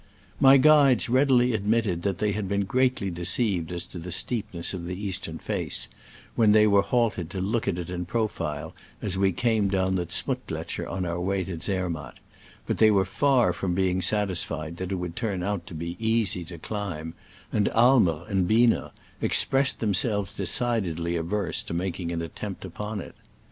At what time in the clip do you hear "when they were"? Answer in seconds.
6.33-6.81